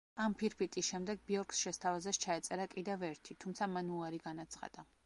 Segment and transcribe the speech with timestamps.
[0.23, 4.91] ამ ფირფიტის შემდეგ ბიორკს შესთავაზეს, ჩაეწერა კიდევ ერთი, თუმცა მან უარი განაცხადა.